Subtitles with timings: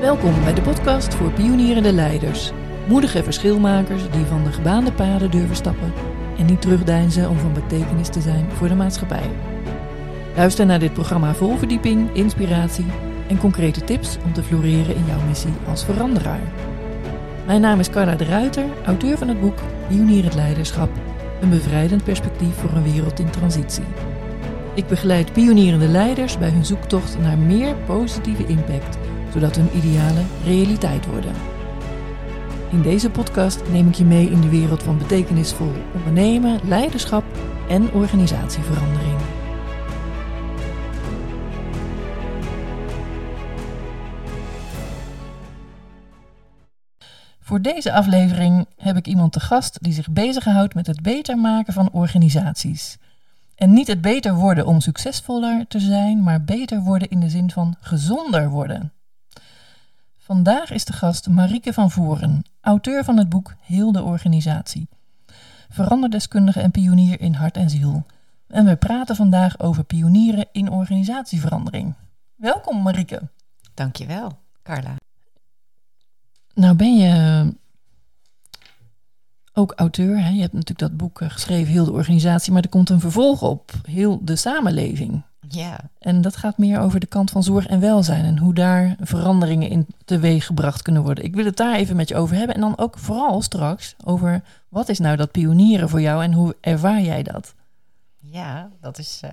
[0.00, 2.50] Welkom bij de podcast voor pionierende leiders.
[2.88, 5.92] Moedige verschilmakers die van de gebaande paden durven stappen
[6.38, 9.30] en niet terugdeinzen om van betekenis te zijn voor de maatschappij.
[10.36, 12.84] Luister naar dit programma vol verdieping, inspiratie
[13.28, 16.52] en concrete tips om te floreren in jouw missie als veranderaar.
[17.46, 19.58] Mijn naam is Carla de Ruiter, auteur van het boek
[19.88, 20.90] Pionierend Leiderschap,
[21.40, 23.84] een bevrijdend perspectief voor een wereld in transitie.
[24.74, 28.98] Ik begeleid pionierende leiders bij hun zoektocht naar meer positieve impact,
[29.32, 31.32] zodat hun idealen realiteit worden.
[32.70, 37.24] In deze podcast neem ik je mee in de wereld van betekenisvol ondernemen, leiderschap
[37.68, 39.18] en organisatieverandering.
[47.40, 51.72] Voor deze aflevering heb ik iemand te gast die zich bezighoudt met het beter maken
[51.72, 52.98] van organisaties.
[53.54, 57.50] En niet het beter worden om succesvoller te zijn, maar beter worden in de zin
[57.50, 58.92] van gezonder worden.
[60.30, 64.88] Vandaag is de gast Marieke van Voren, auteur van het boek Heel de Organisatie.
[65.68, 68.06] Veranderdeskundige en pionier in hart en ziel.
[68.46, 71.94] En we praten vandaag over pionieren in organisatieverandering.
[72.34, 73.28] Welkom Marieke.
[73.74, 74.96] Dankjewel, Carla.
[76.54, 77.54] Nou ben je
[79.52, 80.22] ook auteur.
[80.22, 80.28] Hè?
[80.28, 83.42] Je hebt natuurlijk dat boek eh, geschreven, Heel de Organisatie, maar er komt een vervolg
[83.42, 85.22] op, Heel de Samenleving.
[85.52, 85.80] Ja.
[85.98, 89.68] En dat gaat meer over de kant van zorg en welzijn en hoe daar veranderingen
[89.68, 91.24] in teweeg gebracht kunnen worden.
[91.24, 94.42] Ik wil het daar even met je over hebben en dan ook vooral straks over
[94.68, 97.54] wat is nou dat pionieren voor jou en hoe ervaar jij dat?
[98.16, 99.30] Ja, dat is, uh,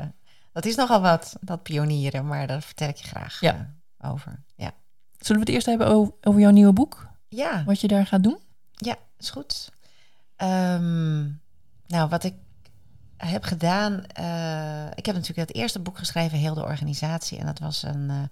[0.51, 3.73] dat is nogal wat, dat pionieren, maar daar vertel ik je graag ja.
[4.03, 4.43] Uh, over.
[4.55, 4.71] Ja.
[5.17, 7.07] Zullen we het eerst hebben over, over jouw nieuwe boek?
[7.27, 7.63] Ja.
[7.65, 8.37] Wat je daar gaat doen?
[8.71, 9.71] Ja, is goed.
[10.37, 11.41] Um,
[11.87, 12.33] nou, wat ik
[13.17, 13.93] heb gedaan.
[14.19, 17.37] Uh, ik heb natuurlijk het eerste boek geschreven, Heel de Organisatie.
[17.37, 18.29] En dat was een.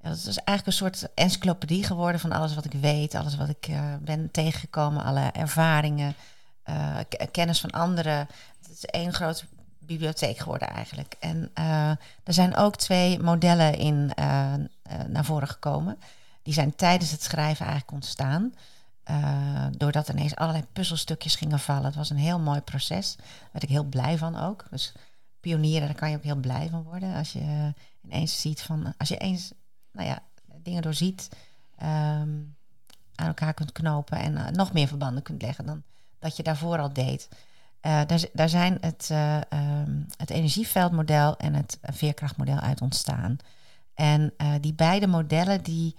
[0.00, 3.48] Ja, dat is eigenlijk een soort encyclopedie geworden van alles wat ik weet, alles wat
[3.48, 6.14] ik uh, ben tegengekomen, alle ervaringen,
[7.30, 8.28] kennis van anderen.
[8.62, 9.44] Het is één grote
[9.78, 11.16] bibliotheek geworden eigenlijk.
[11.18, 11.50] En
[12.24, 14.12] er zijn ook twee modellen in
[15.06, 15.98] naar voren gekomen.
[16.42, 18.54] Die zijn tijdens het schrijven eigenlijk ontstaan.
[19.10, 21.84] Uh, doordat ineens allerlei puzzelstukjes gingen vallen.
[21.84, 23.16] Het was een heel mooi proces.
[23.16, 24.66] Daar werd ik heel blij van ook.
[24.70, 24.92] Dus
[25.40, 27.14] pionieren, daar kan je ook heel blij van worden.
[27.14, 29.52] Als je ineens ziet van, als je eens,
[29.92, 30.22] nou ja,
[30.62, 31.28] dingen doorziet,
[31.82, 32.56] um,
[33.14, 35.82] aan elkaar kunt knopen en uh, nog meer verbanden kunt leggen dan
[36.18, 37.28] dat je daarvoor al deed.
[37.82, 39.10] Uh, daar, daar, zijn het,
[39.52, 43.36] um, het energieveldmodel en het veerkrachtmodel uit ontstaan.
[43.94, 45.96] En die beide modellen, die,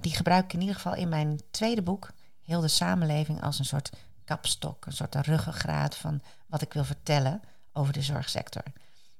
[0.00, 2.10] die gebruik ik in ieder geval in mijn tweede boek,
[2.48, 3.90] heel de samenleving als een soort
[4.24, 7.40] kapstok, een soort ruggengraat van wat ik wil vertellen
[7.72, 8.62] over de zorgsector.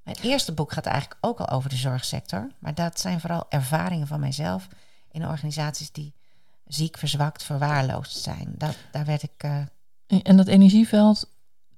[0.03, 4.07] Mijn eerste boek gaat eigenlijk ook al over de zorgsector, maar dat zijn vooral ervaringen
[4.07, 4.69] van mijzelf
[5.11, 6.15] in organisaties die
[6.67, 8.55] ziek, verzwakt, verwaarloosd zijn.
[8.57, 9.45] Dat, daar werd ik.
[9.45, 9.63] Uh...
[10.23, 11.29] En dat energieveld,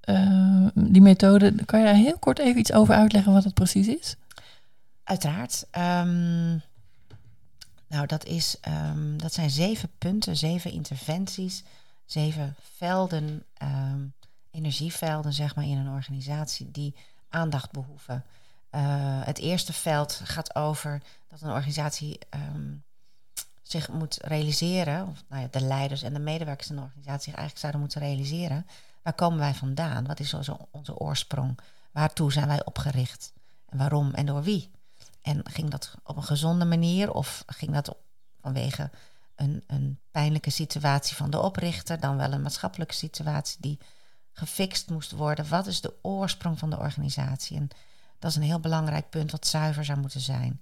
[0.05, 3.87] uh, die methode, kan je daar heel kort even iets over uitleggen wat het precies
[3.87, 4.17] is?
[5.05, 5.67] Uiteraard.
[5.79, 6.63] Um,
[7.91, 11.63] nou, dat, is, um, dat zijn zeven punten, zeven interventies,
[12.05, 14.15] zeven velden, um,
[14.51, 16.95] energievelden, zeg maar, in een organisatie die
[17.29, 18.25] aandacht behoeven.
[18.75, 18.81] Uh,
[19.25, 22.19] het eerste veld gaat over dat een organisatie
[22.55, 22.83] um,
[23.63, 27.35] zich moet realiseren, of nou ja, de leiders en de medewerkers in de organisatie zich
[27.35, 28.67] eigenlijk zouden moeten realiseren.
[29.03, 30.07] Waar komen wij vandaan?
[30.07, 31.59] Wat is onze, onze oorsprong?
[31.91, 33.33] Waartoe zijn wij opgericht?
[33.69, 34.71] En waarom en door wie?
[35.23, 37.97] En ging dat op een gezonde manier of ging dat
[38.41, 38.91] vanwege
[39.35, 43.79] een, een pijnlijke situatie van de oprichter, dan wel een maatschappelijke situatie die
[44.33, 45.49] gefixt moest worden?
[45.49, 47.57] Wat is de oorsprong van de organisatie?
[47.57, 47.69] En
[48.19, 50.61] dat is een heel belangrijk punt wat zuiver zou moeten zijn.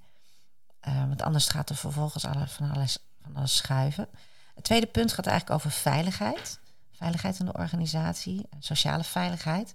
[0.89, 4.09] Uh, want anders gaat er vervolgens alle, van, alles, van alles schuiven.
[4.55, 6.61] Het tweede punt gaat eigenlijk over veiligheid.
[6.91, 9.75] Veiligheid in de organisatie, sociale veiligheid.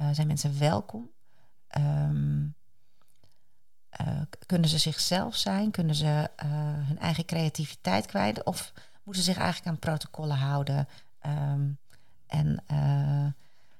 [0.00, 1.10] Uh, zijn mensen welkom?
[1.78, 2.54] Um,
[4.00, 5.70] uh, kunnen ze zichzelf zijn?
[5.70, 6.48] Kunnen ze uh,
[6.86, 8.42] hun eigen creativiteit kwijt?
[8.42, 10.88] Of moeten ze zich eigenlijk aan protocollen houden?
[11.26, 11.78] Um,
[12.26, 13.26] en uh,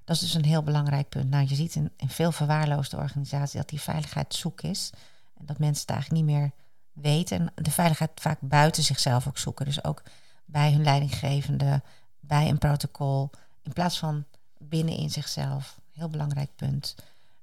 [0.05, 1.31] dat is dus een heel belangrijk punt.
[1.31, 4.91] Nou, je ziet in, in veel verwaarloosde organisaties dat die veiligheid zoek is.
[5.39, 6.51] En dat mensen het eigenlijk niet meer
[6.93, 7.37] weten.
[7.37, 9.65] En de veiligheid vaak buiten zichzelf ook zoeken.
[9.65, 10.03] Dus ook
[10.45, 11.83] bij hun leidinggevende,
[12.21, 13.31] bij een protocol.
[13.63, 14.25] In plaats van
[14.59, 15.81] binnen in zichzelf.
[15.93, 16.95] Heel belangrijk punt.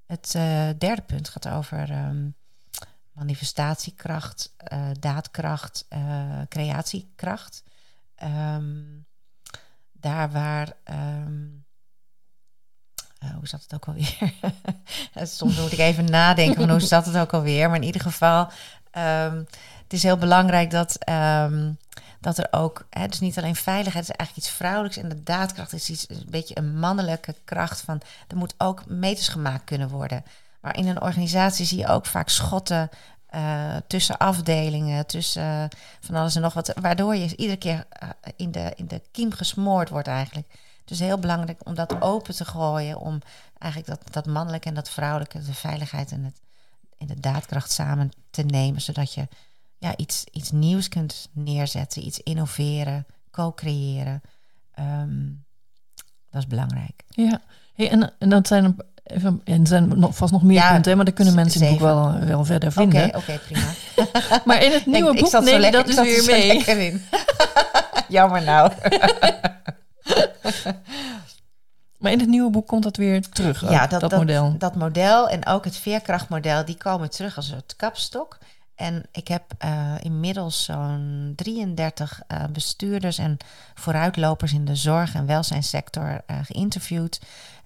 [0.05, 0.31] Het
[0.79, 2.35] derde punt gaat over um,
[3.11, 7.63] manifestatiekracht, uh, daadkracht, uh, creatiekracht.
[8.23, 9.05] Um,
[9.91, 10.73] daar waar.
[10.89, 11.65] Um,
[13.23, 14.33] uh, hoe zat het ook alweer?
[15.37, 17.67] Soms moet ik even nadenken van hoe zat het ook alweer.
[17.67, 18.51] Maar in ieder geval,
[18.97, 19.47] um,
[19.83, 21.71] het is heel belangrijk dat, ehm,
[22.19, 25.23] dat er ook, hè, dus niet alleen veiligheid, het is eigenlijk iets vrouwelijks en de
[25.23, 29.89] daadkracht is iets, een beetje een mannelijke kracht van, er moet ook meters gemaakt kunnen
[29.89, 30.23] worden.
[30.61, 32.89] Maar in een organisatie zie je ook vaak schotten
[33.35, 35.69] uh, tussen afdelingen, tussen
[35.99, 39.31] van alles en nog wat, waardoor je iedere keer uh, in, de, in de kiem
[39.31, 40.47] gesmoord wordt eigenlijk.
[40.85, 43.19] Dus heel belangrijk om dat open te gooien, om
[43.57, 46.41] eigenlijk dat, dat mannelijke en dat vrouwelijke, de veiligheid en, het,
[46.97, 49.27] en de daadkracht samen te nemen, zodat je
[49.77, 54.21] ja, iets, iets nieuws kunt neerzetten, iets innoveren, co-creëren.
[54.79, 55.45] Um,
[56.29, 57.03] dat is belangrijk.
[57.07, 57.41] Ja,
[57.73, 60.95] hey, en, en dat zijn Even, en er zijn nog, vast nog meer ja, punten,
[60.95, 63.05] maar daar kunnen mensen in het boek wel, wel verder vinden.
[63.05, 63.67] Oké, okay, prima.
[64.45, 66.63] maar in het nieuwe boek neem je dat dus weer mee.
[66.63, 67.01] In.
[68.07, 68.71] Jammer nou.
[71.97, 74.55] maar in het nieuwe boek komt dat weer terug, ja, dat, dat, model.
[74.57, 78.37] Dat model en ook het veerkrachtmodel, die komen terug als het kapstok.
[78.75, 83.37] En ik heb uh, inmiddels zo'n 33 uh, bestuurders en
[83.73, 87.21] vooruitlopers in de zorg- en welzijnssector uh, geïnterviewd.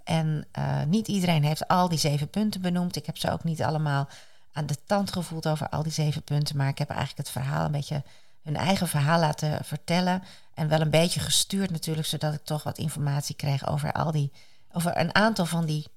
[0.06, 2.96] En uh, niet iedereen heeft al die zeven punten benoemd.
[2.96, 4.10] Ik heb ze ook niet allemaal
[4.52, 6.58] aan de tand gevoeld over al die zeven punten.
[6.58, 8.04] Maar ik heb eigenlijk het verhaal een beetje
[8.42, 10.24] hun eigen verhaal laten vertellen.
[10.54, 14.32] En wel een beetje gestuurd natuurlijk, zodat ik toch wat informatie kreeg over al die,
[14.72, 15.88] over een aantal van die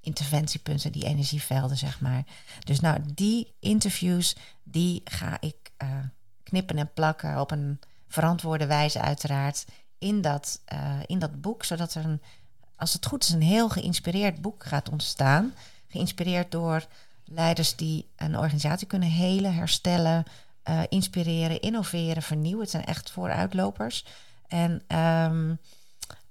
[0.00, 2.24] interventiepunten, die energievelden, zeg maar.
[2.64, 5.88] Dus nou, die interviews, die ga ik uh,
[6.42, 9.64] knippen en plakken op een verantwoorde wijze uiteraard
[9.98, 12.22] in dat, uh, in dat boek, zodat er een
[12.76, 15.54] als het goed is, een heel geïnspireerd boek gaat ontstaan.
[15.88, 16.86] Geïnspireerd door
[17.24, 20.24] leiders die een organisatie kunnen helen, herstellen,
[20.68, 22.60] uh, inspireren, innoveren, vernieuwen.
[22.60, 24.06] Het zijn echt vooruitlopers.
[24.46, 25.58] En um,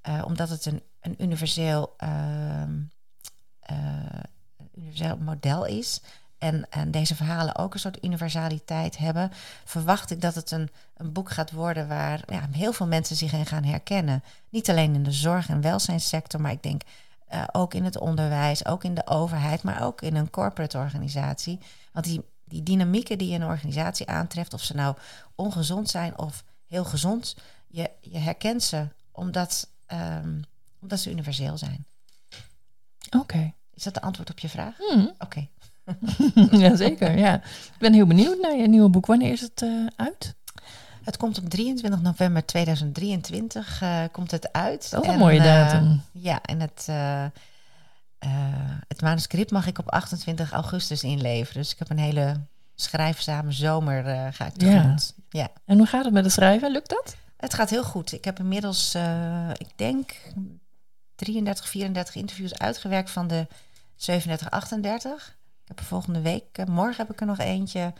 [0.09, 2.63] uh, omdat het een, een universeel, uh,
[4.75, 6.01] universeel model is,
[6.43, 9.31] en, en deze verhalen ook een soort universaliteit hebben,
[9.65, 13.33] verwacht ik dat het een, een boek gaat worden waar ja, heel veel mensen zich
[13.33, 14.23] in gaan herkennen.
[14.49, 16.81] Niet alleen in de zorg- en welzijnssector, maar ik denk
[17.33, 21.59] uh, ook in het onderwijs, ook in de overheid, maar ook in een corporate organisatie.
[21.91, 24.95] Want die, die dynamieken die een organisatie aantreft, of ze nou
[25.35, 27.35] ongezond zijn of heel gezond,
[27.67, 30.43] je, je herkent ze omdat, um,
[30.79, 31.85] omdat ze universeel zijn.
[33.17, 33.53] Oké.
[33.73, 34.77] Is dat de antwoord op je vraag?
[34.79, 35.11] Mm.
[35.17, 35.47] Oké.
[36.51, 37.35] Jazeker, ja.
[37.43, 39.05] Ik ben heel benieuwd naar je nieuwe boek.
[39.05, 40.35] Wanneer is het uh, uit?
[41.03, 44.91] Het komt op 23 november 2023 uh, komt het uit.
[44.91, 46.01] Dat is een mooie datum.
[46.13, 46.87] Uh, ja, en het,
[48.87, 51.61] het manuscript mag ik op 28 augustus inleveren.
[51.61, 52.39] Dus ik heb een hele
[52.75, 55.13] schrijfzame zomer ga ik tegemoet.
[55.29, 55.39] Ja.
[55.41, 55.49] ja.
[55.65, 56.71] En hoe gaat het met het schrijven?
[56.71, 57.15] Lukt dat?
[57.37, 58.13] Het gaat heel goed.
[58.13, 58.95] Ik heb inmiddels,
[59.57, 60.15] ik denk,
[61.15, 63.47] 33, 34 interviews uitgewerkt van de
[63.95, 65.35] 37, 38.
[65.63, 67.93] Ik heb er volgende week, eh, morgen heb ik er nog eentje.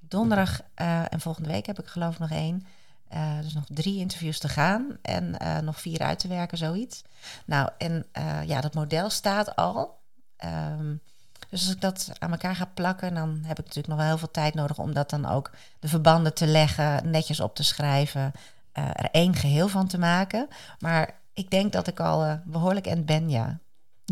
[0.00, 2.66] Donderdag uh, en volgende week heb ik geloof ik nog één.
[3.14, 7.02] Uh, dus nog drie interviews te gaan en nog vier uit te werken, zoiets.
[7.44, 8.06] Nou, en
[8.46, 9.98] ja, dat model staat al.
[10.44, 11.00] Um,
[11.48, 14.18] dus als ik dat aan elkaar ga plakken, dan heb ik natuurlijk nog wel heel
[14.18, 18.32] veel tijd nodig om dat dan ook de verbanden te leggen, netjes op te schrijven,
[18.72, 20.48] er één geheel van te maken.
[20.78, 23.58] Maar ik denk dat ik al behoorlijk end ben, ja.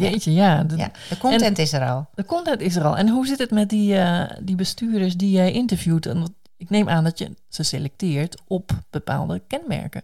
[0.01, 0.63] Jeetje, ja.
[0.63, 2.09] De, ja, de content is er al.
[2.15, 2.97] De content is er al.
[2.97, 6.07] En hoe zit het met die, uh, die bestuurders die jij interviewt?
[6.07, 10.03] En ik neem aan dat je ze selecteert op bepaalde kenmerken.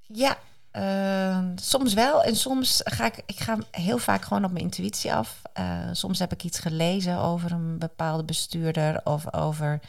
[0.00, 0.36] Ja,
[0.72, 2.22] uh, soms wel.
[2.22, 5.42] En soms ga ik, ik ga heel vaak gewoon op mijn intuïtie af.
[5.58, 9.80] Uh, soms heb ik iets gelezen over een bepaalde bestuurder of over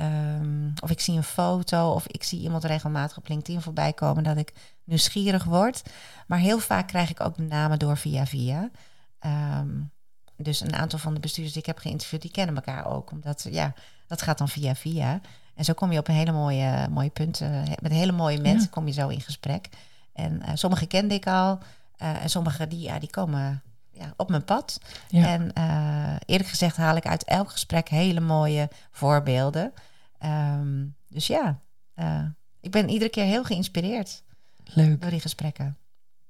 [0.00, 4.24] Um, of ik zie een foto of ik zie iemand regelmatig op LinkedIn voorbij komen
[4.24, 4.52] dat ik
[4.84, 5.82] nieuwsgierig word.
[6.26, 8.70] Maar heel vaak krijg ik ook de namen door via via.
[9.60, 9.90] Um,
[10.36, 13.10] dus een aantal van de bestuurders die ik heb geïnterviewd, die kennen elkaar ook.
[13.10, 13.74] Omdat ja,
[14.06, 15.20] dat gaat dan via via.
[15.54, 17.64] En zo kom je op een hele mooie, mooie punten.
[17.82, 19.68] Met hele mooie mensen kom je zo in gesprek.
[20.12, 21.58] En uh, sommige kende ik al.
[22.02, 24.80] Uh, en sommige die, ja, die komen ja, op mijn pad.
[25.08, 25.26] Ja.
[25.26, 29.72] En uh, eerlijk gezegd haal ik uit elk gesprek hele mooie voorbeelden.
[30.24, 31.60] Um, dus ja,
[32.60, 34.22] ik ben iedere keer heel geïnspireerd.
[34.74, 35.00] Leuk.
[35.00, 35.76] Door die gesprekken.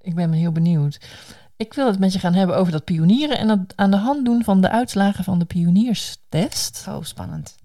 [0.00, 1.00] Ik ben heel benieuwd.
[1.56, 4.24] Ik wil het met je gaan hebben over dat pionieren en dat aan de hand
[4.24, 6.86] doen van de uitslagen van de pionierstest.
[6.88, 7.56] Oh, spannend.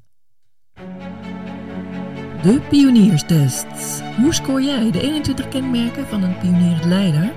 [2.42, 4.02] De pionierstest.
[4.18, 7.34] Hoe scoor jij de 21 kenmerken van een pionierend leider?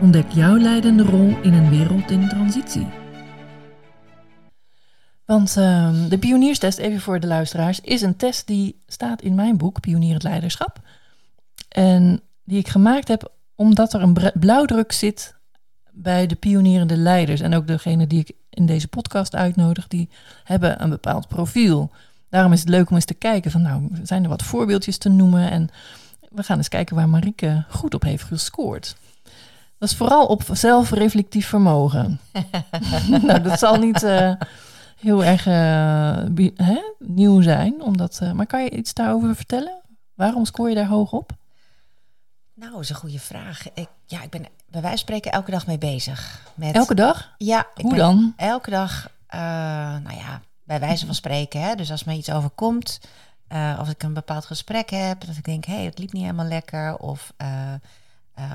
[0.00, 2.86] Ontdek jouw leidende rol in een wereld in transitie.
[5.24, 9.56] Want uh, de pionierstest, even voor de luisteraars, is een test die staat in mijn
[9.56, 10.80] boek Pionierend Leiderschap.
[11.68, 15.34] En die ik gemaakt heb omdat er een blauwdruk zit
[15.90, 17.40] bij de pionierende leiders.
[17.40, 20.08] En ook degene die ik in deze podcast uitnodig, die
[20.44, 21.90] hebben een bepaald profiel.
[22.28, 25.08] daarom is het leuk om eens te kijken van nou, zijn er wat voorbeeldjes te
[25.08, 25.68] noemen en
[26.30, 28.96] we gaan eens kijken waar Marieke goed op heeft gescoord.
[29.78, 32.20] Dat is vooral op zelfreflectief vermogen.
[33.26, 34.32] nou, dat zal niet uh,
[35.00, 39.80] heel erg uh, hè, nieuw zijn, omdat, uh, maar kan je iets daarover vertellen?
[40.14, 41.40] Waarom scoor je daar hoog op?
[42.62, 43.72] Nou, is een goede vraag.
[43.72, 46.46] Ik, ja, ik ben bij wijze van spreken elke dag mee bezig.
[46.54, 47.34] Met, elke dag?
[47.38, 47.66] Ja.
[47.74, 48.32] Hoe dan?
[48.36, 51.60] Elke dag, nou ja, bij wijze van spreken.
[51.60, 53.00] Hè, dus als me iets overkomt,
[53.48, 56.22] uh, of ik een bepaald gesprek heb, dat ik denk, hé, hey, het liep niet
[56.22, 57.74] helemaal lekker, of, uh,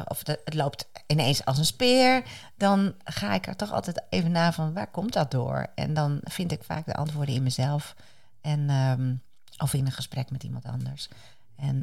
[0.05, 2.23] of de, het loopt ineens als een speer,
[2.55, 5.67] dan ga ik er toch altijd even na van, waar komt dat door?
[5.75, 7.95] En dan vind ik vaak de antwoorden in mezelf,
[8.41, 9.21] en, um,
[9.57, 11.09] of in een gesprek met iemand anders.
[11.57, 11.81] En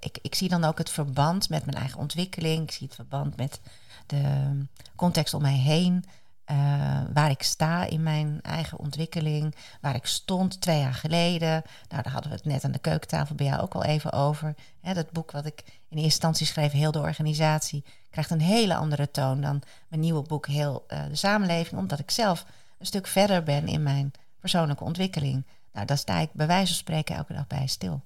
[0.00, 3.36] ik, ik zie dan ook het verband met mijn eigen ontwikkeling, ik zie het verband
[3.36, 3.60] met
[4.06, 4.50] de
[4.96, 6.04] context om mij heen.
[6.50, 11.62] Uh, waar ik sta in mijn eigen ontwikkeling, waar ik stond twee jaar geleden.
[11.88, 14.54] Nou, daar hadden we het net aan de keukentafel bij jou ook al even over.
[14.80, 18.76] Hè, dat boek wat ik in eerste instantie schreef, heel de organisatie, krijgt een hele
[18.76, 22.46] andere toon dan mijn nieuwe boek, heel uh, de samenleving, omdat ik zelf
[22.78, 25.44] een stuk verder ben in mijn persoonlijke ontwikkeling.
[25.72, 28.02] Nou, daar sta ik bij wijze van spreken elke dag bij stil.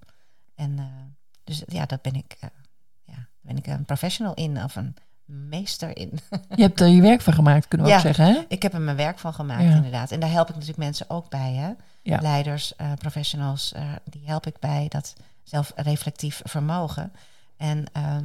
[0.60, 0.84] En uh,
[1.44, 2.36] dus ja, dat ben ik,
[3.04, 6.18] ja, ben ik een professional in of een meester in.
[6.56, 8.40] Je hebt er je werk van gemaakt, kunnen we ja, ook zeggen, hè?
[8.48, 9.74] ik heb er mijn werk van gemaakt, Ja.
[9.74, 10.10] inderdaad.
[10.10, 11.72] En daar help ik natuurlijk mensen ook bij, hè?
[12.02, 12.20] Ja.
[12.20, 17.12] Leiders, eh, professionals, eh, die help ik bij dat zelfreflectief vermogen.
[17.56, 18.24] En, ehm,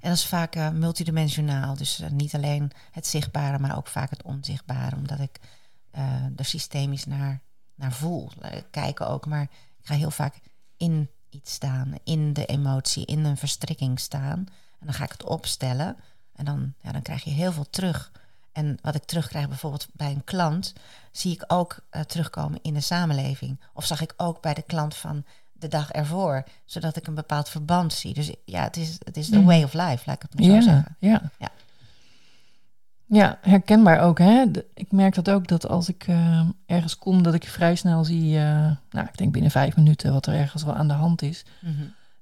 [0.00, 1.76] en dat is vaak eh, multidimensionaal.
[1.76, 4.96] Dus eh, niet alleen het zichtbare, maar ook vaak het onzichtbare.
[4.96, 5.40] Omdat ik
[5.90, 7.40] eh, er systemisch naar,
[7.74, 8.30] naar voel.
[8.40, 9.42] Eh, kijken ook, maar
[9.80, 10.40] ik ga heel vaak
[10.78, 11.94] in iets staan.
[12.04, 14.38] In de emotie, in een verstrikking staan.
[14.80, 15.96] En dan ga ik het opstellen.
[16.34, 18.12] En dan, ja, dan krijg je heel veel terug.
[18.52, 20.72] En wat ik terugkrijg bijvoorbeeld bij een klant,
[21.12, 23.60] zie ik ook eh, terugkomen in de samenleving.
[23.74, 27.48] Of zag ik ook bij de klant van de dag ervoor, zodat ik een bepaald
[27.48, 28.14] verband zie.
[28.14, 29.46] Dus ja, het is, het is the Mhm.
[29.46, 30.96] way of life, laat ik het maar zo Ja, zeggen.
[30.98, 31.22] ja.
[31.38, 31.50] Ja.
[33.08, 34.18] Ja, herkenbaar ook.
[34.18, 34.44] Hè?
[34.74, 38.36] Ik merk dat ook dat als ik eh, ergens kom, dat ik vrij snel zie,
[38.38, 41.44] eh, nou, ik denk binnen vijf minuten, wat er ergens wel aan de hand is.
[41.60, 41.72] Mhm.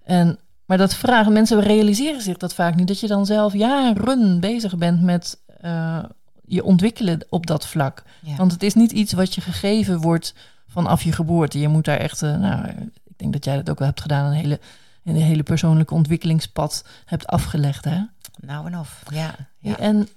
[0.05, 4.41] En, maar dat vragen, mensen realiseren zich dat vaak niet, dat je dan zelf jaren
[4.41, 6.05] bezig bent met eh,
[6.45, 8.03] je ontwikkelen op dat vlak.
[8.23, 8.37] Ja.
[8.37, 10.35] Want het is niet iets wat je gegeven wordt
[10.67, 11.61] vanaf je geboorte.
[11.61, 12.69] Je moet daar echt, nou,
[13.05, 14.61] ik denk dat jij dat ook wel hebt gedaan, een hele,
[15.05, 17.85] een hele persoonlijke ontwikkelingspad hebt afgelegd.
[17.85, 18.03] Hè?
[18.41, 19.35] Nou en of, ja.
[19.59, 19.79] ja.
[19.79, 20.09] En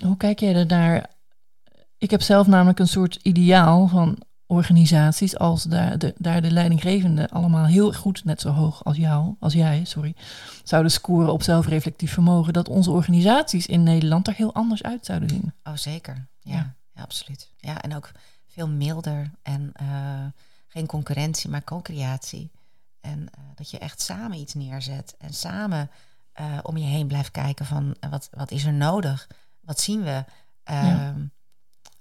[0.00, 1.10] hoe kijk jij er naar?
[1.98, 7.30] Ik heb zelf namelijk een soort ideaal van organisaties als daar de, daar de leidinggevende
[7.30, 10.14] allemaal heel goed, net zo hoog als jou, als jij, sorry,
[10.64, 15.28] zouden scoren op zelfreflectief vermogen, dat onze organisaties in Nederland er heel anders uit zouden
[15.28, 15.52] zien.
[15.64, 16.28] Oh, zeker.
[16.40, 16.74] Ja, Ja.
[16.94, 17.02] ja.
[17.02, 17.50] absoluut.
[17.56, 18.10] Ja, en ook
[18.46, 19.86] veel milder en eh,
[20.68, 22.50] geen concurrentie, maar co-creatie.
[23.00, 25.90] En eh, dat je echt samen iets neerzet en samen
[26.32, 29.28] eh, om je heen blijft kijken van wat, wat is er nodig?
[29.64, 30.24] Wat zien we?
[30.64, 31.20] Ehm,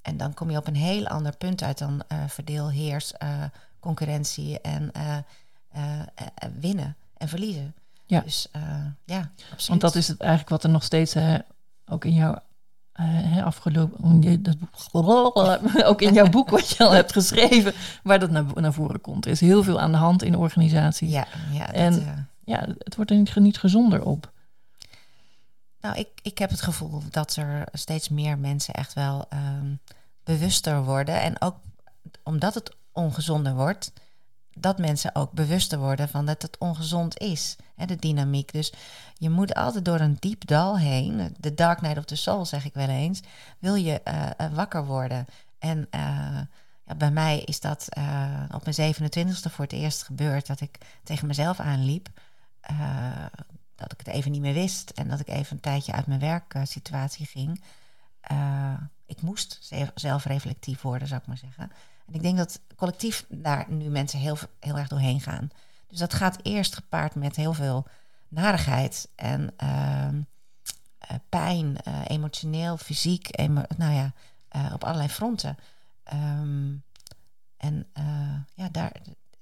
[0.01, 3.29] En dan kom je op een heel ander punt uit dan eh, verdeel, heers, eh,
[3.79, 5.17] concurrentie en eh,
[6.59, 7.73] winnen en verliezen.
[8.05, 8.19] Ja.
[8.21, 8.47] Dus
[9.05, 9.67] ja, absoluut.
[9.67, 11.15] Want dat is het eigenlijk wat er nog steeds
[11.85, 12.35] ook in jouw
[13.43, 14.69] afgelopen, dat boek-
[15.83, 19.25] ook in jouw boek wat je al hebt geschreven, waar dat naar, naar voren komt.
[19.25, 21.11] Er is heel veel aan de hand in organisaties.
[21.11, 24.31] Ja, ja dat, En- Ja, het wordt er niet, niet gezonder op.
[25.81, 29.75] Nou, ik, ik heb het gevoel dat er steeds meer mensen echt wel ehm,
[30.23, 31.21] bewuster worden.
[31.21, 31.55] En ook
[32.23, 33.91] omdat het ongezonder wordt,
[34.53, 37.55] dat mensen ook bewuster worden van dat het ongezond is.
[37.75, 38.51] Hè, de dynamiek.
[38.51, 38.73] Dus
[39.13, 41.35] je moet altijd door een diep dal heen.
[41.39, 43.21] De dark night of the soul, zeg ik wel eens.
[43.59, 45.25] Wil je eh, eh, wakker worden.
[45.59, 46.01] En eh,
[46.85, 47.87] ja, bij mij is dat
[48.51, 52.09] op mijn 27e voor het eerst gebeurd dat ik tegen mezelf aanliep.
[53.81, 56.19] Dat ik het even niet meer wist en dat ik even een tijdje uit mijn
[56.19, 57.61] werksituatie ging.
[58.21, 58.73] Eh,
[59.05, 61.71] ik moest zelf- zelfreflectief worden, zou ik maar zeggen.
[62.07, 65.49] En ik denk dat collectief daar nu mensen heel, heel erg doorheen gaan.
[65.87, 67.87] Dus dat gaat eerst gepaard met heel veel
[68.27, 70.21] narigheid en ehm,
[70.97, 74.13] eh, pijn, eh, emotioneel, fysiek, emo- nou ja,
[74.73, 75.57] op allerlei fronten.
[76.03, 76.73] Ehm,
[77.57, 77.87] en
[78.53, 78.91] ja, daar,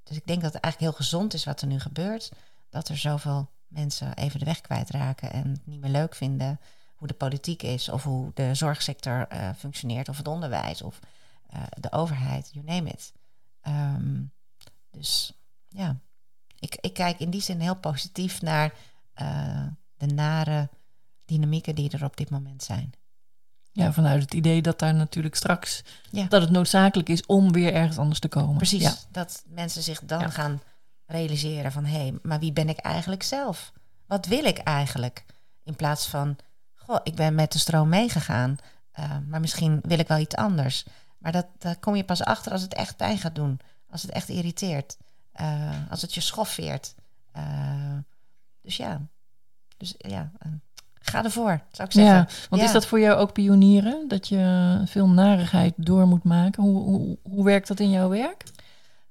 [0.03, 2.31] dus ik denk dat het eigenlijk heel gezond is wat er nu gebeurt.
[2.69, 6.59] Dat er zoveel mensen even de weg kwijtraken en het niet meer leuk vinden
[6.95, 10.99] hoe de politiek is of hoe de zorgsector eh, functioneert of het onderwijs of
[11.49, 13.13] eh, de overheid, you name it.
[13.61, 14.21] Ehm,
[14.91, 15.33] dus
[15.69, 15.95] ja,
[16.59, 18.73] ik, ik kijk in die zin heel positief naar
[19.13, 19.63] eh,
[19.97, 20.69] de nare
[21.25, 22.91] dynamieken die er op dit moment zijn.
[23.71, 26.25] ja, vanuit het idee dat daar natuurlijk straks Ja.
[26.25, 28.55] dat het noodzakelijk is om weer ergens anders te komen.
[28.57, 28.81] Precies.
[28.81, 28.95] Ja.
[29.11, 30.29] Dat mensen zich dan Ja.
[30.29, 30.61] gaan
[31.09, 31.85] realiseren van...
[31.85, 33.71] hé, hey, maar wie ben ik eigenlijk zelf?
[34.05, 35.25] Wat wil ik eigenlijk?
[35.63, 36.35] In plaats van,
[36.75, 38.57] goh, ik ben met de stroom meegegaan...
[38.91, 40.85] eh, maar misschien wil ik wel iets anders.
[41.17, 43.59] Maar dat, daar kom je pas achter als het echt pijn gaat doen.
[43.89, 44.97] Als het echt irriteert.
[45.31, 46.95] eh, als het je schoffeert.
[47.31, 47.43] Eh,
[48.61, 49.01] dus ja,
[49.77, 50.31] dus ja,
[50.99, 52.13] ga ervoor, zou ik zeggen.
[52.15, 52.67] Ja, want Ja.
[52.67, 54.07] is dat voor jou ook pionieren?
[54.07, 56.63] Dat je veel narigheid door moet maken?
[56.63, 58.43] Hoe, hoe, hoe werkt dat in jouw werk?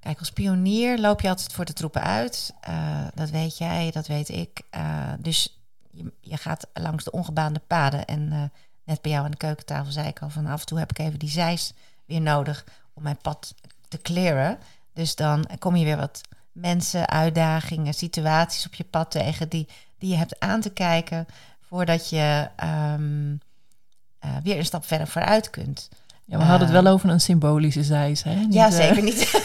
[0.01, 2.55] Kijk, als pionier loop je altijd voor de troepen uit.
[2.61, 4.63] Eh, dat weet jij, dat weet ik.
[4.71, 8.05] Eh, dus je, je gaat langs de ongebaande paden.
[8.05, 8.43] En eh,
[8.85, 10.99] net bij jou aan de keukentafel zei ik al van af en toe heb ik
[10.99, 11.73] even die zeis
[12.05, 13.55] weer nodig om mijn pad
[13.89, 14.59] te clearen.
[14.93, 16.21] Dus dan kom je weer wat
[16.53, 21.27] mensen, uitdagingen, situaties op je pad tegen die, die je hebt aan te kijken
[21.61, 23.37] voordat je ehm,
[24.19, 25.89] eh, weer een stap verder vooruit kunt.
[26.29, 28.35] Ja, we hadden het Eh, wel over een symbolische zeis, hè?
[28.35, 29.43] Niet, ja, eh, zeker niet.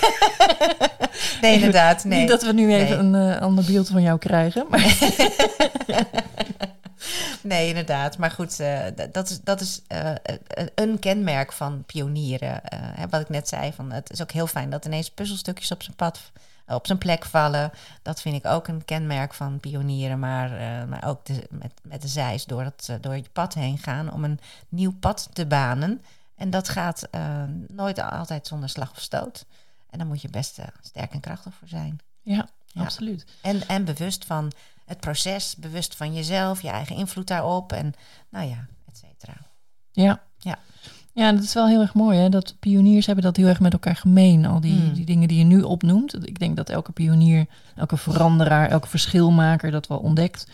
[1.41, 2.03] nee, inderdaad.
[2.03, 2.19] Nee.
[2.19, 3.21] Niet dat we nu even Nee.
[3.21, 4.65] een eh, ander beeld van jou krijgen.
[4.69, 4.97] Maar
[7.41, 8.17] Nee, inderdaad.
[8.17, 8.57] Maar goed,
[9.11, 9.81] dat is, dat is
[10.75, 12.61] een kenmerk van pionieren.
[13.09, 15.95] Wat ik net zei, van, het is ook heel fijn dat ineens puzzelstukjes op zijn
[15.95, 16.19] pad,
[16.67, 17.71] op zijn plek vallen.
[18.01, 20.19] Dat vind ik ook een kenmerk van pionieren.
[20.19, 20.49] Maar,
[20.87, 24.23] maar ook de, met, met de zeis door, het, door je pad heen gaan om
[24.23, 26.01] een nieuw pad te banen.
[26.43, 29.45] En dat gaat eh, nooit altijd zonder slag of stoot.
[29.89, 31.99] En daar moet je best eh, sterk en krachtig voor zijn.
[32.21, 32.81] ja, Ja.
[32.83, 33.25] absoluut.
[33.41, 34.51] En, en bewust van
[34.85, 37.93] het proces, bewust van jezelf, je eigen invloed daarop en
[38.29, 39.33] nou ja, et cetera.
[39.91, 40.21] Ja.
[40.37, 40.57] Ja.
[41.13, 42.29] Ja, dat is wel heel erg mooi, hè?
[42.29, 44.45] Dat pioniers hebben dat heel erg met elkaar gemeen.
[44.45, 44.93] Al die, Hmm.
[44.93, 46.27] die dingen die je nu opnoemt.
[46.27, 47.45] Ik denk dat elke pionier,
[47.75, 50.47] elke veranderaar, elke verschilmaker dat wel ontdekt.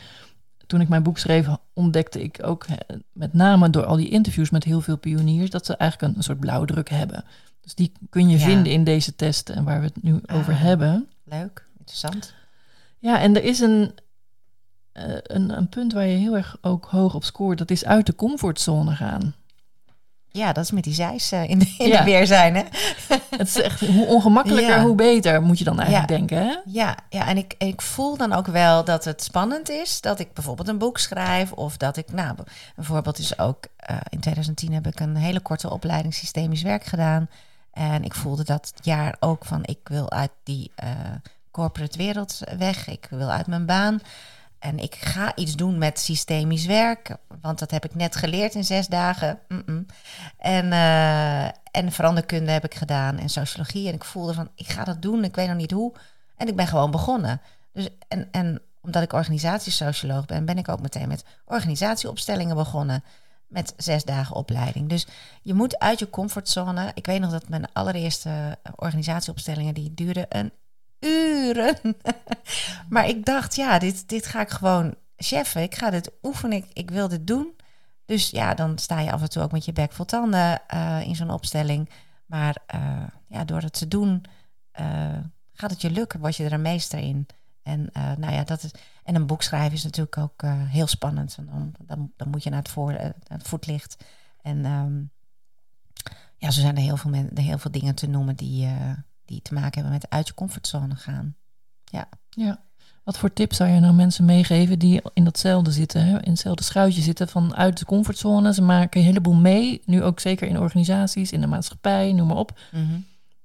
[0.70, 2.76] Toen ik mijn boek schreef, ontdekte ik ook hè,
[3.14, 6.24] met name door al die interviews met heel veel pioniers, dat ze eigenlijk een, een
[6.24, 7.24] soort blauwdruk hebben.
[7.62, 8.46] Dus die kun je Ja.
[8.46, 10.62] vinden in deze testen en waar we het nu over Ah.
[10.62, 11.08] hebben.
[11.24, 12.34] Leuk, interessant.
[13.00, 13.92] Ja, en er is een,
[14.92, 17.58] eh, een, een punt waar je heel erg ook hoog op scoort.
[17.58, 19.34] Dat is uit de comfortzone gaan.
[20.32, 21.98] Ja, dat is met die zeis eh, in, de, in Ja.
[21.98, 22.64] de weer zijn, hè?
[23.38, 24.82] Het is echt hoe ongemakkelijker, Ja.
[24.84, 26.18] hoe beter, moet je dan eigenlijk Ja.
[26.18, 26.38] denken.
[26.48, 26.56] Hè?
[26.66, 30.34] Ja, ja en ik, ik voel dan ook wel dat het spannend is dat ik
[30.34, 32.36] bijvoorbeeld een boek schrijf of dat ik, nou,
[32.76, 36.84] een voorbeeld is ook, eh, in 2010 heb ik een hele korte opleiding systemisch werk
[36.84, 37.30] gedaan.
[37.74, 40.90] En ik voelde dat jaar ook van, ik wil uit die eh,
[41.52, 44.00] corporate wereld weg, ik wil uit mijn baan.
[44.60, 48.64] En ik ga iets doen met systemisch werk, want dat heb ik net geleerd in
[48.64, 49.40] zes dagen.
[50.38, 53.88] En, eh, en veranderkunde heb ik gedaan en sociologie.
[53.88, 55.94] En ik voelde van, ik ga dat doen, ik weet nog niet hoe.
[56.38, 57.42] En ik ben gewoon begonnen.
[57.74, 63.04] Dus, en, en omdat ik organisatiesocioloog ben, ben ik ook meteen met organisatieopstellingen begonnen.
[63.48, 64.90] Met zes dagen opleiding.
[64.90, 65.08] Dus
[65.42, 66.92] je moet uit je comfortzone.
[66.94, 70.52] Ik weet nog dat mijn allereerste organisatieopstellingen, die duurden een
[71.00, 71.78] uren.
[72.90, 75.62] maar ik dacht, ja, dit, dit ga ik gewoon cheffen.
[75.62, 76.58] Ik ga dit oefenen.
[76.58, 77.56] Ik, ik wil dit doen.
[78.06, 81.02] Dus ja, dan sta je af en toe ook met je bek vol tanden eh,
[81.02, 81.90] in zo'n opstelling.
[82.26, 84.26] Maar eh, ja, door het te doen,
[84.72, 85.18] eh,
[85.54, 86.20] gaat het je lukken.
[86.20, 87.28] Word je er een meester in.
[87.64, 88.72] En, nou ja, dat is,
[89.04, 91.36] en een boek schrijven is natuurlijk ook heel spannend.
[91.36, 92.92] Dan, dan, dan moet je naar het, voor,
[93.28, 94.04] het voetlicht.
[94.42, 95.02] En ehm,
[96.38, 98.68] ja, zo zijn er heel veel, men, heel veel dingen te noemen die,
[99.30, 101.36] die te maken hebben met uit je comfortzone gaan.
[102.30, 102.64] Ja.
[103.04, 106.22] Wat voor tips zou je nou mensen meegeven die in datzelfde zitten, hè?
[106.22, 108.54] in hetzelfde schuitje zitten van uit de comfortzone?
[108.54, 112.38] Ze maken een heleboel mee, nu ook zeker in organisaties, in de maatschappij, noem maar
[112.38, 112.60] op.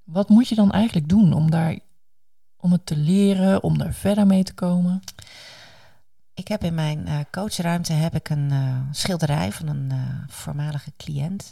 [0.04, 1.78] Wat moet je dan eigenlijk doen om daar
[2.56, 5.02] om het te leren, om daar verder mee te komen?
[6.34, 10.92] Ik heb in mijn eh, coachruimte heb ik een eh, schilderij van een eh, voormalige
[10.96, 11.50] cliënt.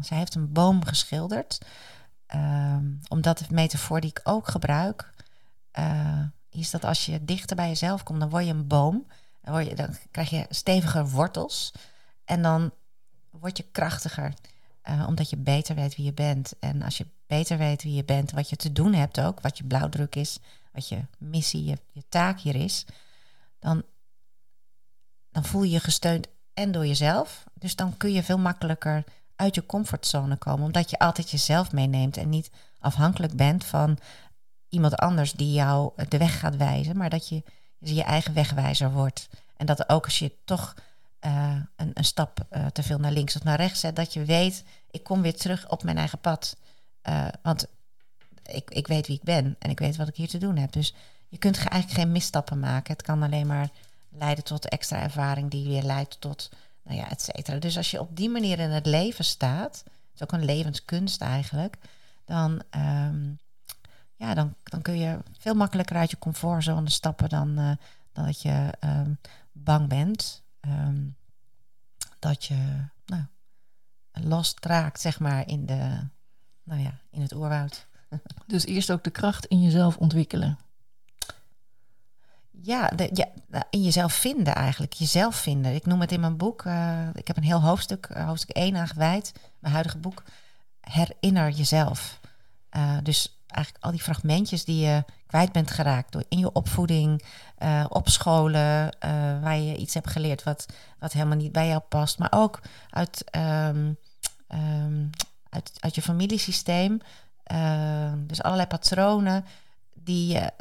[0.00, 1.58] Zij heeft een boom geschilderd.
[2.30, 5.10] Ehm, omdat de metafoor die ik ook gebruik,
[5.70, 9.06] eh, is dat als je dichter bij jezelf komt, dan word je een boom.
[9.42, 11.72] Dan, word je, dan krijg je steviger wortels.
[12.24, 12.70] En dan
[13.30, 14.34] word je krachtiger.
[14.82, 16.58] eh, omdat je beter weet wie je bent.
[16.58, 19.58] En als je beter weet wie je bent, wat je te doen hebt ook, wat
[19.58, 20.38] je blauwdruk is,
[20.72, 22.84] wat je missie, je, je taak hier is,
[23.58, 23.84] dan
[25.30, 27.44] dan voel je je gesteund en door jezelf.
[27.54, 29.04] Dus dan kun je veel makkelijker
[29.40, 33.98] uit je comfortzone komen, omdat je altijd jezelf meeneemt en niet afhankelijk bent van
[34.68, 37.42] iemand anders die jou de weg gaat wijzen, maar dat je
[37.78, 39.28] je eigen wegwijzer wordt.
[39.56, 40.74] En dat ook als je toch
[41.18, 44.24] eh, een, een stap eh, te veel naar links of naar rechts zet, dat je
[44.24, 46.56] weet, ik kom weer terug op mijn eigen pad.
[47.02, 47.66] Eh, want
[48.42, 50.72] ik, ik weet wie ik ben en ik weet wat ik hier te doen heb.
[50.72, 50.94] Dus
[51.28, 52.92] je kunt ge- eigenlijk geen misstappen maken.
[52.92, 53.68] Het kan alleen maar
[54.08, 56.50] leiden tot extra ervaring die weer leidt tot
[56.90, 57.58] nou ja, et cetera.
[57.58, 61.20] Dus als je op die manier in het leven staat, het is ook een levenskunst
[61.20, 61.76] eigenlijk,
[62.24, 63.30] dan, ehm,
[64.16, 67.70] ja, dan, dan kun je veel makkelijker uit je comfortzone stappen dan, uh,
[68.12, 69.18] dan dat je um,
[69.52, 70.42] bang bent.
[70.60, 71.02] Ehm,
[72.18, 73.22] dat je nou,
[74.12, 75.98] lost raakt, zeg maar, in, de,
[76.62, 77.86] nou ja, in het oerwoud.
[78.46, 80.58] Dus eerst ook de kracht in jezelf ontwikkelen.
[82.62, 84.92] Ja, ja, nou, in jezelf vinden eigenlijk.
[84.92, 85.74] Jezelf vinden.
[85.74, 86.64] Ik noem het in mijn boek.
[86.64, 89.32] Uh, ik heb een heel hoofdstuk, uh, hoofdstuk 1 aan gewijd.
[89.58, 90.22] Mijn huidige boek.
[90.80, 92.20] Herinner jezelf.
[92.76, 97.24] Uh, dus eigenlijk al die fragmentjes die je kwijt bent geraakt door in je opvoeding,
[97.58, 98.96] uh, op scholen,
[99.40, 100.66] waar je iets hebt geleerd wat,
[100.98, 103.96] wat helemaal niet bij jou past, maar ook uit, um,
[104.48, 105.10] um,
[105.48, 107.00] uit, uit je familiesysteem.
[108.26, 109.44] Dus allerlei patronen
[109.94, 110.52] die je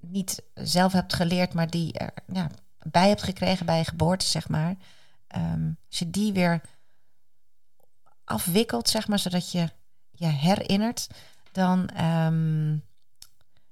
[0.00, 2.50] niet zelf hebt geleerd, maar die er ja,
[2.82, 4.74] bij hebt gekregen bij je geboorte, zeg maar.
[5.36, 6.60] Um, als je die weer
[8.24, 9.68] afwikkelt, zeg maar, zodat je
[10.10, 11.08] je herinnert
[11.52, 12.82] dan, um,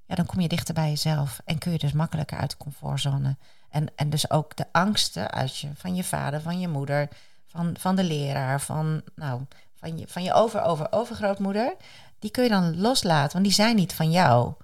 [0.05, 3.37] ja, dan kom je dichter bij jezelf en kun je dus makkelijker uit de comfortzone.
[3.69, 7.09] En, en dus ook de angsten uit je, van je vader, van je moeder,
[7.47, 9.43] van, van de leraar, van, nou,
[9.75, 11.75] van je, van je over, over, overgrootmoeder,
[12.19, 14.55] die kun je dan loslaten, want die zijn niet van jou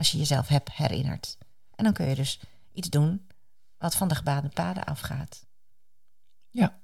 [0.00, 1.36] als je jezelf hebt herinnerd.
[1.74, 2.40] En dan kun je dus
[2.72, 3.26] iets doen
[3.78, 5.46] wat van de gebaande paden afgaat.
[6.50, 6.78] Ja,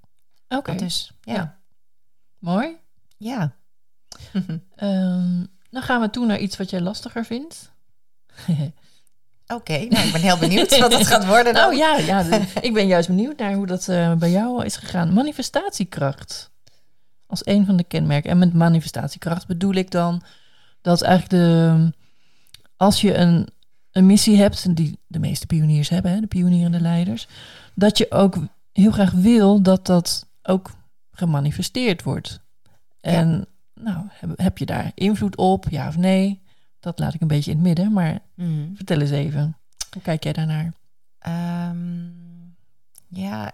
[0.49, 0.57] oké.
[0.57, 0.77] Okay.
[0.77, 1.35] Dus, ja.
[1.35, 1.59] ja.
[2.39, 2.77] Mooi.
[3.17, 3.53] Ja.
[4.77, 7.73] um, dan gaan we toe naar iets wat jij lastiger vindt.
[9.47, 11.55] Oké, okay, nou, ik ben heel benieuwd wat het gaat worden.
[11.55, 11.63] Dan.
[11.63, 15.13] Nou ja, ja ik ben juist benieuwd naar hoe dat uh, bij jou is gegaan.
[15.13, 16.51] Manifestatiekracht
[17.27, 18.31] als een van de kenmerken.
[18.31, 20.23] En met manifestatiekracht bedoel ik dan
[20.81, 22.05] dat eigenlijk de.
[22.77, 23.49] Als je een,
[23.91, 27.29] een missie hebt, die de meeste pioniers hebben, hè, de pionierende leiders,
[27.75, 28.37] dat je ook
[28.73, 30.71] heel graag wil dat dat ook
[31.11, 32.41] gemanifesteerd wordt.
[33.01, 33.45] En ja
[33.81, 36.43] nou, heb, heb, je daar invloed op, ja of nee?
[36.81, 38.73] Dat laat ik een beetje in het midden, maar mm.
[38.77, 39.57] vertel eens even.
[39.93, 40.73] Hoe kijk jij daarnaar?
[41.71, 42.57] Um,
[43.09, 43.53] ja,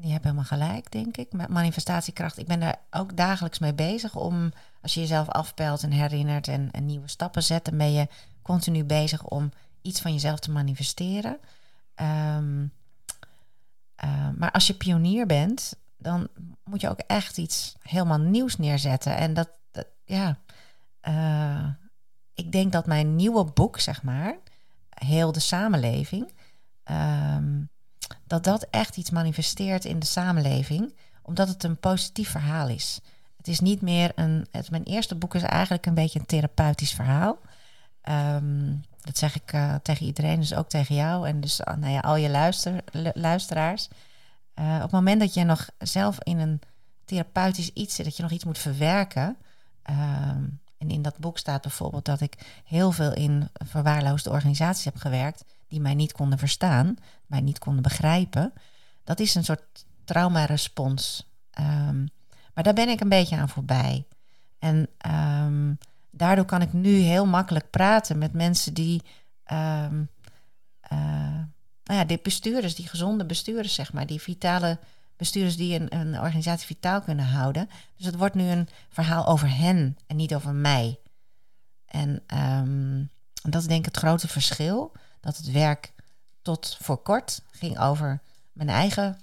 [0.00, 1.32] je hebt helemaal gelijk, denk ik.
[1.32, 2.38] Met manifestatiekracht.
[2.38, 4.52] Ik ben daar ook dagelijks mee bezig om,
[4.86, 8.08] als je jezelf afpelt en herinnert en, nieuwe stappen zet, dan ben je
[8.42, 11.38] continu bezig om iets van jezelf te manifesteren.
[12.36, 12.72] Um,
[14.04, 16.28] uh, maar als je pionier bent, dan
[16.64, 19.16] moet je ook echt iets helemaal nieuws neerzetten.
[19.16, 19.48] En dat,
[20.04, 20.38] ja,
[21.08, 21.68] uh,
[22.34, 24.36] ik denk dat mijn nieuwe boek, zeg maar,
[24.88, 26.32] heel de samenleving,
[26.84, 27.68] um,
[28.24, 33.00] dat dat echt iets manifesteert in de samenleving, omdat het een positief verhaal is.
[33.46, 34.46] Het is niet meer een.
[34.50, 37.38] Het, mijn eerste boek is eigenlijk een beetje een therapeutisch verhaal.
[38.08, 41.92] Um, dat zeg ik uh, tegen iedereen, dus ook tegen jou en dus uh, nou
[41.92, 43.88] ja, al je luister, luisteraars.
[44.54, 46.60] Uh, op het moment dat je nog zelf in een
[47.04, 49.36] therapeutisch iets zit, dat je nog iets moet verwerken.
[49.90, 49.96] Uh,
[50.78, 55.44] en in dat boek staat bijvoorbeeld dat ik heel veel in verwaarloosde organisaties heb gewerkt
[55.68, 58.52] die mij niet konden verstaan, mij niet konden begrijpen.
[59.04, 61.30] Dat is een soort traumarespons.
[61.60, 62.08] Um,
[62.56, 64.06] maar daar ben ik een beetje aan voorbij.
[64.58, 64.88] En
[65.46, 65.78] um,
[66.10, 69.02] daardoor kan ik nu heel makkelijk praten met mensen die
[69.52, 70.08] um,
[71.84, 74.78] nou ja, de bestuurders, die gezonde bestuurders, zeg maar, die vitale
[75.16, 77.68] bestuurders die een, een organisatie vitaal kunnen houden.
[77.96, 80.98] Dus het wordt nu een verhaal over hen en niet over mij.
[81.86, 83.10] En um,
[83.42, 84.92] dat is denk ik het grote verschil.
[85.20, 85.92] Dat het werk
[86.42, 88.20] tot voor kort ging over
[88.52, 89.18] mijn eigen,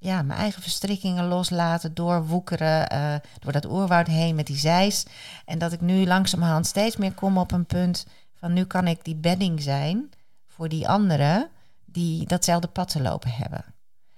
[0.00, 5.06] ja, mijn eigen verstrikkingen loslaten, doorwoekeren, uh, door dat oerwoud heen met die zeis.
[5.44, 9.04] En dat ik nu langzamerhand steeds meer kom op een punt van nu kan ik
[9.04, 10.10] die bedding zijn
[10.46, 11.48] voor die anderen
[11.84, 13.64] die datzelfde pad te lopen hebben.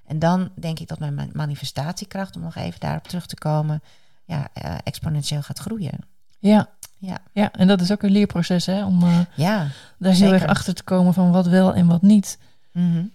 [0.06, 3.82] En dan denk ik dat mijn manifestatiekracht, om nog even daarop terug te komen,
[4.24, 5.98] ja, uh, exponentieel gaat groeien.
[6.38, 6.68] Ja.
[6.96, 7.18] Ja.
[7.32, 9.68] ja, en dat is ook een leerproces, hè, om uh, ja,
[9.98, 12.38] daar heel erg achter te komen van wat wel en wat niet.
[12.72, 13.12] Mm -hmm.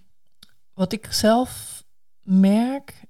[0.74, 1.77] Wat ik zelf
[2.28, 3.06] merk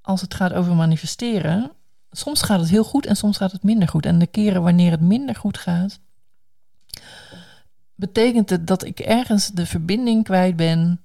[0.00, 1.72] als het gaat over manifesteren,
[2.10, 4.06] soms gaat het heel goed en soms gaat het minder goed.
[4.06, 6.00] En de keren wanneer het minder goed gaat,
[7.94, 11.00] betekent het dat ik ergens de verbinding kwijt ben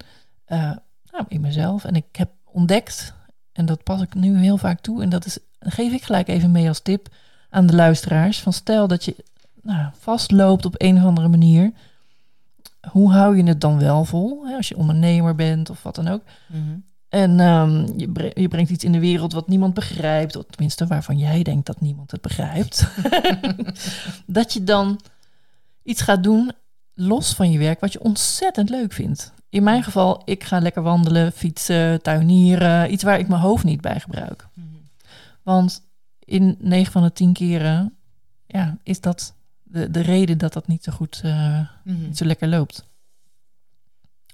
[0.48, 0.72] uh,
[1.12, 1.84] nou, in mezelf.
[1.84, 3.14] En ik heb ontdekt,
[3.52, 6.52] en dat pas ik nu heel vaak toe, en dat is, geef ik gelijk even
[6.52, 7.08] mee als tip
[7.50, 8.40] aan de luisteraars.
[8.40, 9.16] Van stel dat je
[9.62, 11.72] nou, vastloopt op een of andere manier.
[12.90, 14.48] Hoe hou je het dan wel vol?
[14.48, 16.24] Hè, als je ondernemer bent of wat dan ook.
[16.48, 16.84] -hmm.
[17.14, 20.88] En um, je, bre je, brengt iets in de wereld wat niemand begrijpt, of tenminste
[20.88, 22.88] waarvan jij denkt dat niemand het begrijpt.
[24.26, 25.00] dat je dan
[25.84, 26.52] iets gaat doen
[26.94, 29.34] los van je werk wat je ontzettend leuk vindt.
[29.50, 32.92] in mijn geval, ik ga lekker wandelen, fietsen, tuinieren.
[32.94, 34.48] Iets waar ik mijn hoofd niet bij gebruik.
[34.54, 34.68] Mhm.
[35.44, 35.82] Want
[36.20, 37.94] in 9 van de 10 keren
[38.48, 42.02] ja, is dat de, de reden dat dat niet zo goed, eh, Mhm.
[42.02, 42.86] niet zo lekker loopt.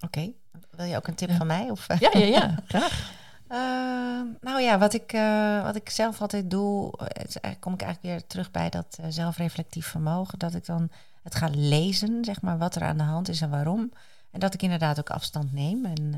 [0.01, 0.31] Oké.
[0.71, 1.69] Wil je ook een tip van mij?
[1.69, 1.99] Of, eh?
[1.99, 3.11] Ja, ja, ja, graag.
[3.49, 6.97] Eh, nou ja, wat ik, eh, wat ik zelf altijd doe,
[7.41, 10.39] eh, kom ik eigenlijk weer terug bij dat zelfreflectief vermogen.
[10.39, 10.89] Dat ik dan
[11.23, 13.91] het ga lezen, zeg maar, wat er aan de hand is en waarom.
[14.31, 15.85] En dat ik inderdaad ook afstand neem.
[15.85, 16.09] En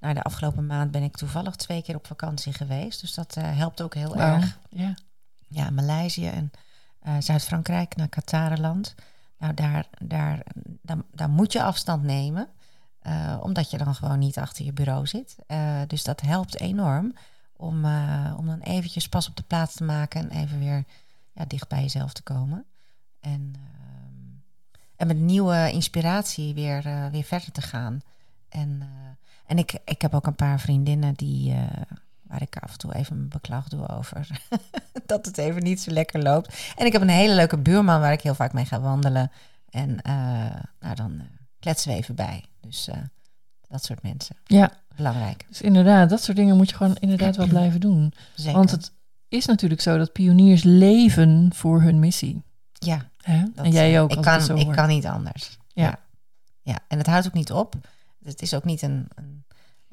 [0.00, 3.00] nou, de afgelopen maand ben ik toevallig twee keer op vakantie geweest.
[3.00, 4.58] Dus dat helpt ook heel erg.
[4.70, 4.94] Ja.
[5.48, 6.50] Ja, Maleisië en
[7.22, 8.94] Zuid-Frankrijk naar Qatarenland.
[9.38, 10.42] Nou, daar, daar,
[10.82, 12.48] daar, daar moet je afstand nemen.
[13.02, 15.36] Eh, omdat je dan gewoon niet achter je bureau zit.
[15.46, 17.14] Eh, dus dat helpt enorm
[17.56, 20.84] om, eh, om dan eventjes pas op de plaats te maken en even weer
[21.32, 22.64] ja, dicht bij jezelf te komen.
[23.20, 24.64] En, ehm,
[24.96, 28.00] en met nieuwe inspiratie weer, weer verder te gaan.
[28.48, 28.82] En,
[29.46, 31.54] en ik, ik heb ook een paar vriendinnen die,
[32.22, 34.40] waar ik af en toe even mijn beklag doe over
[35.06, 36.72] dat het even niet zo lekker loopt.
[36.76, 39.30] En ik heb een hele leuke buurman waar ik heel vaak mee ga wandelen.
[39.70, 39.98] En
[40.80, 41.22] nou, dan
[41.62, 42.44] kletsen we even bij.
[42.60, 42.96] Dus eh,
[43.68, 44.36] dat soort mensen.
[44.44, 45.44] ja, Belangrijk.
[45.48, 48.12] dus inderdaad, dat soort dingen moet je gewoon inderdaad wel blijven doen.
[48.34, 48.52] Zeker.
[48.52, 48.92] Want het
[49.28, 52.42] is natuurlijk zo dat pioniers leven voor hun missie.
[52.72, 53.44] ja, Hè?
[53.54, 54.10] dat, en jij ook.
[54.12, 54.74] Ik kan, zo ik hoor.
[54.74, 55.58] kan niet anders.
[55.68, 55.84] Ja.
[55.84, 55.98] ja.
[56.64, 57.74] Ja, en het houdt ook niet op.
[58.24, 59.08] Het is ook niet een.
[59.14, 59.44] een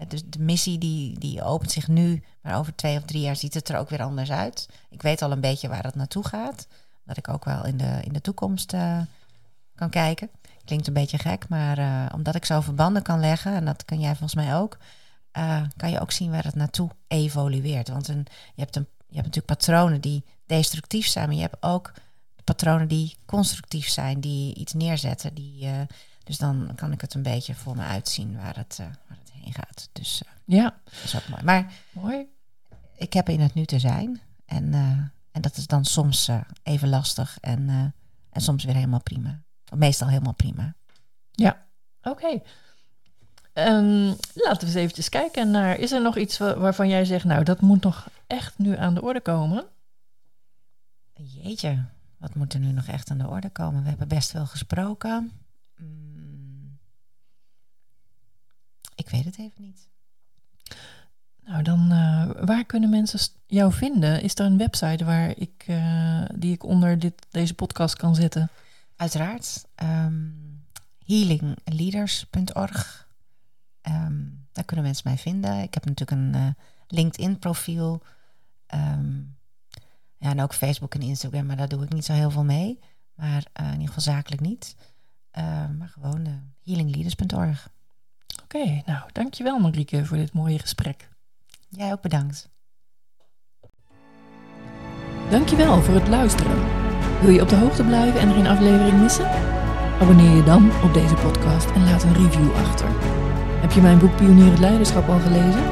[0.08, 3.54] dus de missie die, die opent zich nu, maar over twee of drie jaar ziet
[3.54, 4.70] het er ook weer anders uit.
[4.90, 6.68] Ik weet al een beetje waar het naartoe gaat.
[7.04, 9.00] Dat ik ook wel in de, in de toekomst eh,
[9.76, 10.30] kan kijken.
[10.70, 14.00] Klinkt een beetje gek, maar eh, omdat ik zo verbanden kan leggen, en dat kan
[14.00, 14.78] jij volgens mij ook,
[15.32, 17.90] eh, kan je ook zien waar het naartoe evolueert.
[17.90, 21.64] Want een, je, hebt een, je hebt natuurlijk patronen die destructief zijn, maar je hebt
[21.64, 21.94] ook
[22.44, 25.34] patronen die constructief zijn, die iets neerzetten.
[25.34, 25.82] Die, eh,
[26.24, 29.54] dus dan kan ik het een beetje voor me uitzien waar het, waar het heen
[29.54, 29.90] gaat.
[29.92, 31.44] Dus Ja, dat is ook mooi.
[31.44, 32.26] Maar mooi.
[32.96, 34.22] ik heb in het nu te zijn.
[34.46, 34.74] En,
[35.32, 36.30] en dat is dan soms
[36.64, 37.94] even lastig en,
[38.30, 39.42] en soms weer helemaal prima.
[39.76, 40.74] Meestal helemaal prima.
[42.04, 42.42] Oké.
[43.54, 45.78] Ehm, laten we eens eventjes kijken naar...
[45.78, 47.26] Is er nog iets wa- waarvan jij zegt...
[47.26, 49.66] nou, dat moet nog echt nu aan de orde komen?
[51.14, 51.84] Jeetje,
[52.18, 53.84] wat moet er nu nog echt aan de orde komen?
[53.84, 55.32] We hebben best wel gesproken.
[55.78, 56.78] Mm.
[58.96, 59.90] Ik weet het even niet.
[61.44, 64.22] Nou, dan eh, waar kunnen mensen jou vinden?
[64.22, 68.50] Is er een website waar ik, eh, die ik onder dit, deze podcast kan zetten?
[69.00, 69.66] Uiteraard.
[69.76, 70.28] ehm,
[71.06, 73.08] healingleaders.org.
[73.82, 75.62] Ehm, daar kunnen mensen mij vinden.
[75.62, 76.48] Ik heb natuurlijk een eh,
[76.88, 78.02] LinkedIn-profiel.
[78.66, 79.18] Ehm,
[80.18, 82.80] ja, en ook Facebook en Instagram, maar daar doe ik niet zo heel veel mee.
[83.16, 84.76] Maar eh, in ieder geval zakelijk niet.
[85.78, 86.34] Maar gewoon eh,
[86.64, 87.70] healingleaders.org.
[88.44, 91.10] Oké, nou, dankjewel Marieke voor dit mooie gesprek.
[91.70, 92.50] Jij ook bedankt.
[95.30, 96.89] Dankjewel voor het luisteren.
[97.22, 99.28] Wil je op de hoogte blijven en geen aflevering missen?
[100.02, 102.88] Abonneer je dan op deze podcast en laat een review achter.
[103.62, 105.64] Heb je mijn boek Pionier het Leiderschap al gelezen?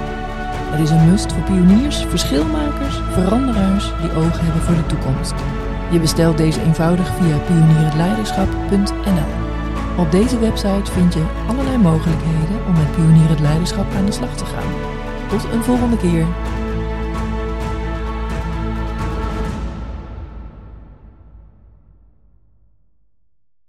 [0.72, 5.34] Het is een must voor pioniers, verschilmakers, veranderaars die oog hebben voor de toekomst.
[5.92, 9.32] Je bestelt deze eenvoudig via pionierhetleiderschap.nl.
[9.98, 14.36] Op deze website vind je allerlei mogelijkheden om met Pionier het Leiderschap aan de slag
[14.38, 14.72] te gaan.
[15.30, 16.26] Tot een volgende keer.